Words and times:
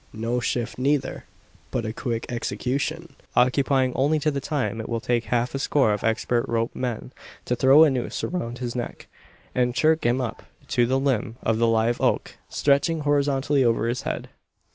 No 0.13 0.39
shrift 0.39 0.79
neither; 0.79 1.25
but 1.69 1.85
a 1.85 1.93
quick 1.93 2.25
execution, 2.27 3.15
occupying 3.35 3.93
only 3.93 4.17
the 4.17 4.39
time 4.41 4.81
it 4.81 4.89
will 4.89 4.99
take 4.99 5.25
half 5.25 5.53
a 5.53 5.59
score 5.59 5.93
of 5.93 6.03
expert 6.03 6.43
rope 6.47 6.73
men 6.75 7.11
to 7.45 7.55
throw 7.55 7.83
a 7.83 7.91
noose 7.91 8.23
around 8.23 8.57
his 8.57 8.75
neck, 8.75 9.07
and 9.53 9.75
jerk 9.75 10.03
him 10.03 10.19
up 10.19 10.41
to 10.69 10.87
the 10.87 10.99
limb 10.99 11.37
of 11.43 11.59
the 11.59 11.67
live 11.67 12.01
oak 12.01 12.39
stretching 12.49 13.01
horizontally 13.01 13.63
over 13.63 13.87
his 13.87 14.01
head! 14.01 14.29